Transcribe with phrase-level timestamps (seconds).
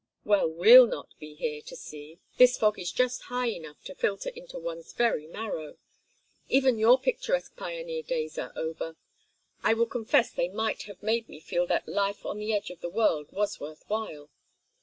[0.25, 2.17] "Well, we'll not be here to see.
[2.37, 5.77] This fog is just high enough to filter into one's very marrow
[6.49, 8.95] even your picturesque pioneer days are over;
[9.61, 12.81] I will confess they might have made me feel that life on the edge of
[12.81, 14.31] the world was worth while.